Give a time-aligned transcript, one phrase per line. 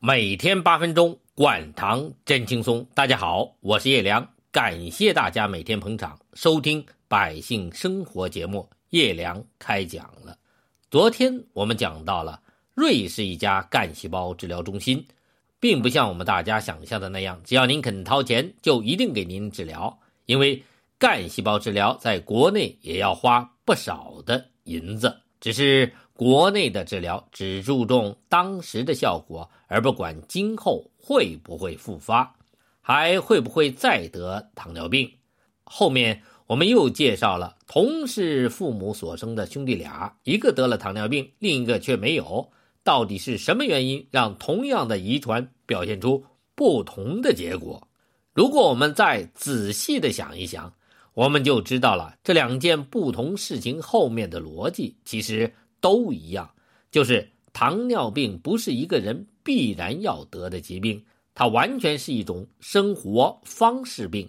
[0.00, 2.86] 每天八分钟，管糖真轻松。
[2.94, 8.70] 大家好，我是叶良，感谢大家每天捧场收听百姓生活节目。
[8.90, 10.38] 叶良开讲了。
[10.88, 12.40] 昨天我们讲到了
[12.74, 15.04] 瑞士一家干细胞治疗中心，
[15.58, 19.98] 并不像我们大家想象的那样，只要您肯掏钱，就一定给您治疗。
[20.26, 20.62] 因为
[20.96, 25.92] 干细胞治疗在国内也要花不少的银子，只是。
[26.18, 32.34] 国内的治疗只注重当时的效果，而不管今后会不会复发，
[32.80, 35.08] 还会不会再得糖尿病。
[35.62, 42.50] 后面我们又介绍了同是父母所生的兄弟俩，一个得了糖尿病，另一个却没有。
[42.82, 46.24] 到底是什么原因让同样的遗传表现出
[46.56, 47.86] 不同的结果？
[48.34, 50.74] 如果我们再仔细的想一想，
[51.18, 55.52] 我们就知道了这两件不同事情后面的逻辑，其实。
[55.80, 56.50] 都一样，
[56.90, 61.04] 就是糖尿病不是一个人必然要得的疾病，
[61.36, 64.28] 它完全是一种生活方式病，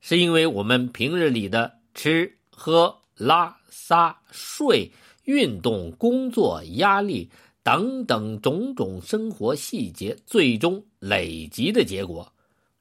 [0.00, 4.88] 是因为我们平日里的吃喝拉撒睡、
[5.24, 7.28] 运动、工作、压力
[7.64, 12.32] 等等种种生活细节最终累积的结果。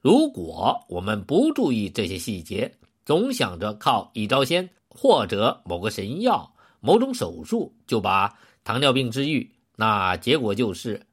[0.01, 2.72] 如果我们不注意这些细节，
[3.08, 6.53] 总想着靠一招鲜或者某个神药。
[6.80, 11.08] 某种手术就把糖尿病治愈，那结果就是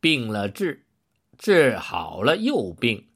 [0.00, 0.86] 病了治，
[1.38, 3.06] 治好了又病，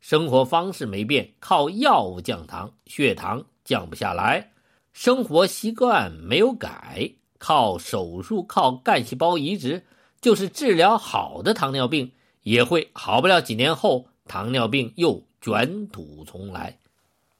[0.00, 4.52] 生活方式没变，靠药物降糖，血糖降不下来，
[4.92, 9.84] 生活习惯没有改，靠手术靠干细胞移植，
[10.20, 16.78] 就是治疗好的糖尿病也会好不了几年后，糖尿病又卷土重来。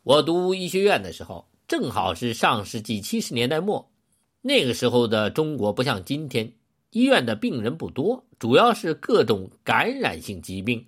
[0.08, 3.90] 我读医学院的时候，正好是上世纪七十年代末。
[4.40, 6.54] 那个时候的中国不像今天，
[6.92, 10.86] 医院的病人不多，主要是各种感染性疾病，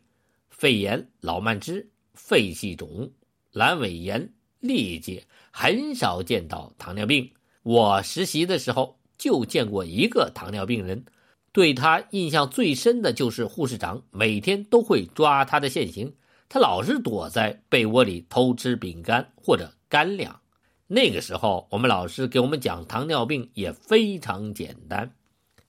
[0.48, 3.10] 肺炎、老慢支、肺气肿、
[3.52, 4.32] 阑尾炎、
[4.62, 7.30] 痢疾，很少见到糖尿病。
[7.62, 11.04] 我实习的时候就见过一个糖尿病人，
[11.52, 16.14] 对他印象最深的就是护士长每天都会抓他的现行，
[16.52, 20.40] 他老是躲在被窝里偷吃饼干或者干粮。
[20.88, 25.12] 那个时候，我们老师给我们讲糖尿病也非常简单。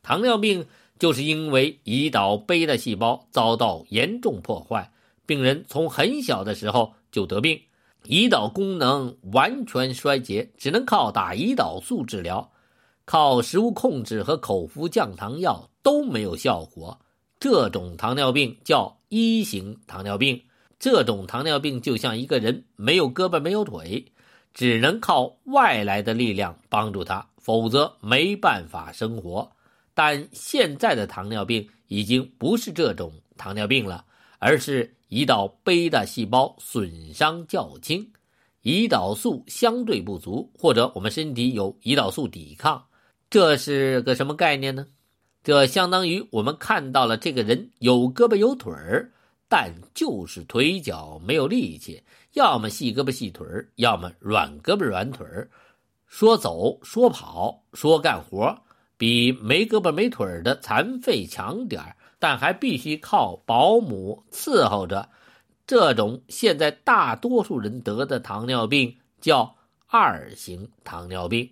[0.01, 0.65] 糖尿病
[0.97, 4.91] 就是因为胰岛贝塔细胞遭到严重破坏，
[5.27, 7.61] 病人从很小的时候就得病，
[8.05, 12.51] 胰岛功能完全衰竭，只能靠打胰岛素治疗，
[13.05, 16.99] 靠食物控制和口服降糖药都没有效果。
[17.39, 20.41] 这种糖尿病叫一型糖尿病。
[20.81, 24.11] 这种糖尿病就像一个人没有胳膊没有腿。
[24.53, 29.49] 只能靠外来的力量帮助他，否则没办法生活。
[29.93, 34.03] 但现在的糖尿病已经不是这种糖尿病了，
[34.39, 38.11] 而是胰岛贝塔细胞损伤较轻，
[38.63, 42.83] 胰岛素相对不足，或者我们身体有胰岛素抵抗。
[43.29, 44.85] 这是个什么概念呢？
[45.45, 49.11] 这相当于我们看到了这个人有胳膊有腿儿。
[49.51, 52.01] 但就是腿脚没有力气，
[52.31, 53.45] 要么细胳膊细腿，
[53.75, 55.27] 要么软胳膊软腿。
[56.07, 58.57] 说走说跑说干活，
[58.95, 65.09] 比没胳膊没腿的残废强点，但还必须靠保姆伺候着。
[65.67, 69.53] 这种现在大多数人得的糖尿病叫
[69.87, 71.51] 二型糖尿病。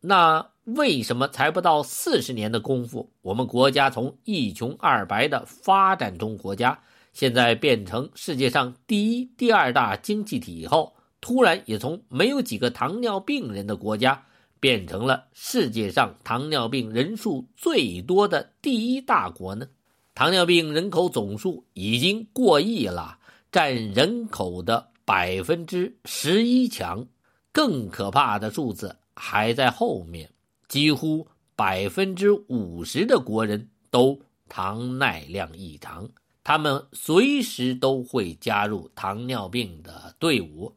[0.00, 6.78] 那为什么才不到四十年的功夫，我们国家从一穷二白的发展中国家？
[7.12, 14.24] 现在变成世界上第一、第二大经济体以后，突然也从没有几个糖尿病人的国家，
[14.58, 19.68] 变成了世界上糖尿病人数最多的第一大国呢？
[20.14, 23.18] 糖尿病人口总数已经过亿了，
[23.50, 27.06] 占人口的百分之十一强。
[27.52, 30.30] 更可怕的数字还在后面，
[30.68, 36.08] 几乎百分之五十的国人都糖耐量异常。
[36.50, 40.74] 他们随时都会加入糖尿病的队伍，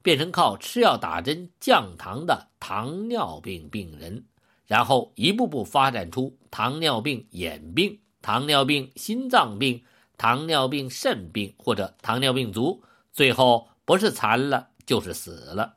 [0.00, 4.24] 变成靠吃药打针降糖的糖尿病病人，
[4.68, 9.82] 然后一步步发展出糖尿病眼病、糖尿病心脏病、
[10.16, 12.80] 糖尿病肾病或者糖尿病足，
[13.12, 15.74] 最后不是残了就是死了。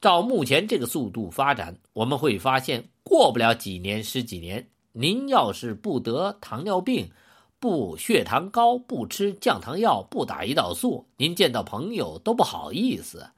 [0.00, 7.10] 照目前这个速度发展，我们会发现，过不了几年、十几年，您要是不得糖尿病，
[7.62, 13.28] 不血糖高，不吃降糖药，不打胰岛素，您见到朋友都不好意思。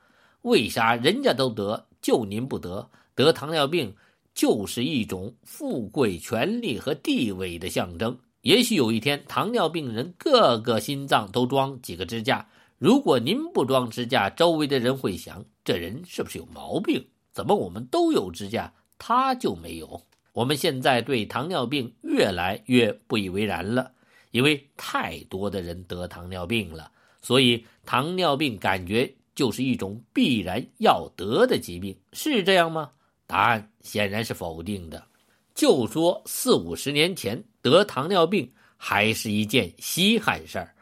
[0.40, 2.88] 为啥人家都得，就您不得？
[3.14, 3.94] 得糖尿病
[4.34, 12.48] 就是一种富贵、权力和地位的象征，也许有一天，糖尿病人个个心脏都装几个支架。
[12.78, 17.04] 如果您不装支架，周围的人会想：这人是不是有毛病？
[17.30, 20.00] 怎么我们都有支架，他就没有？
[20.32, 23.92] 我们现在对糖尿病越来越不以为然了，
[24.34, 26.90] 因为太多的人得糖尿病了，
[27.22, 32.90] 所以糖尿病感觉就是一种必然要得的疾病，是这样吗？
[33.28, 35.06] 答案显然是否定的。
[35.54, 40.74] 就说四五十年前得糖尿病还是一件稀罕事儿，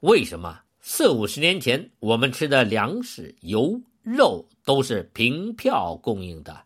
[0.00, 0.60] 为什么？
[0.82, 6.62] 四五十年前我们吃的粮食、油、肉都是凭票供应的，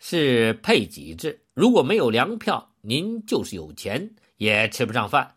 [0.00, 1.40] 是配给制。
[1.54, 5.32] 如果没有粮票，您就是有钱也吃不上饭。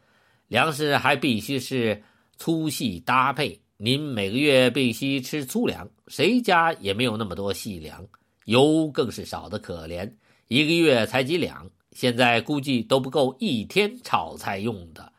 [0.47, 2.01] 粮食还必须是
[2.37, 8.05] 粗细搭配，您每个月必须吃粗粮，谁家也没有那么多细粮。
[8.45, 10.09] 油更是少得可怜，
[10.47, 15.11] 一个月才几两，现在估计都不够一天炒菜用的。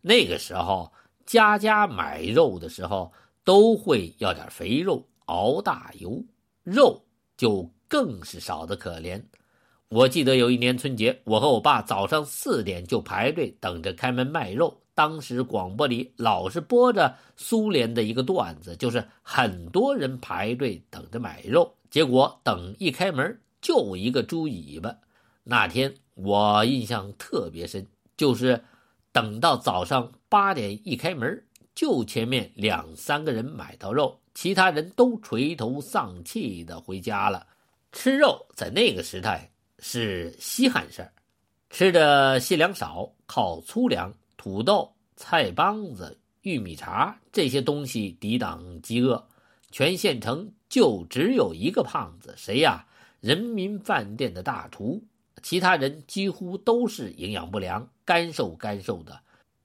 [0.00, 0.92] 那个时候，
[1.24, 3.12] 家家买肉的时候
[3.44, 6.24] 都会要点肥肉，熬大油，
[6.64, 7.04] 肉
[7.36, 9.22] 就更是少得可怜。
[9.92, 14.80] 我记得有一年春节，我和我爸早上四点就排队等着开门卖肉。
[14.94, 21.74] 当时广播里老是播着苏联的一个段子，就是很多人排队等着买肉。
[21.90, 24.96] 结果等一开门就一个猪尾巴。
[25.44, 27.86] 那天我印象特别深，
[28.16, 28.64] 就是
[29.12, 37.46] 等到早上八点一开门，就前面两三个人买到肉，其他人都垂头丧气的回家了。
[37.92, 39.50] 吃肉在那个时代
[39.84, 41.12] 是稀罕事儿，
[41.68, 49.22] 吃的细粮少，靠粗粮、土豆、菜帮子、玉米碴这些东西抵挡饥饿。
[49.72, 52.86] 全县城就只有一个胖子，谁呀？
[53.20, 55.02] 人民饭店的大厨，
[55.42, 59.18] 其他人几乎都是营养不良、干瘦干瘦的。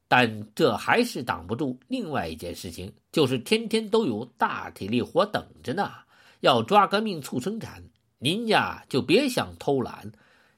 [0.07, 5.91] 但这还是挡不住另外一件事情，就是天天都有大体力活等着呢。
[6.39, 7.83] 要抓个命促生产，
[8.19, 10.11] 您呀就别想偷懒，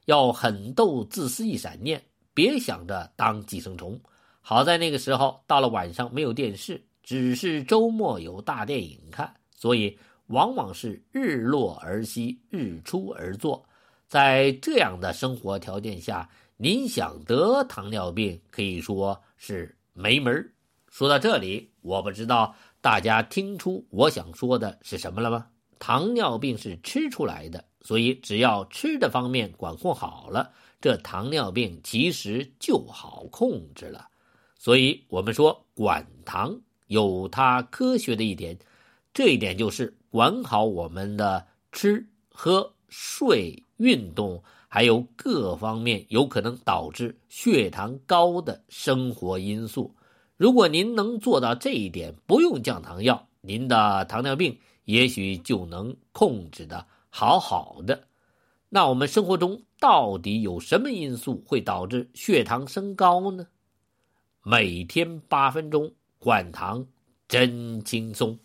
[0.06, 2.02] 要狠斗自私一闪念，
[2.34, 4.00] 别想着当寄生虫。
[4.42, 9.34] 好在那个时候到了晚上没有电视，只是周末有大电影看。
[9.52, 9.98] 所以，
[10.28, 13.64] 往往是日落而息，日出而作。
[14.08, 20.54] 在这样的生活条件下，您想得糖尿病，可以说是没门
[20.88, 25.48] 说到这里，我不知道大家听出我想说的是什么了吗？
[25.80, 34.10] 糖尿病是吃出来的，所以只要吃的方面管控好了，这糖尿病其实就好控制了。
[34.58, 38.58] 所以，我们说管糖有它科学的一点。
[39.12, 49.96] 这一点就是管好我们的吃喝睡、运动，还有各方面有可能导致血糖高的生活因素。
[50.38, 54.60] 如果您能做到这一点，不用降糖药，您的糖尿病
[54.90, 58.08] 也许就能控制的好好的。
[58.70, 63.46] 那我们生活中到底有什么因素会导致血糖升高呢？
[64.44, 66.88] 每天八分钟管糖
[67.28, 68.40] 真轻松。